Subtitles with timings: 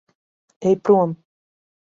[0.69, 1.15] Ej prom.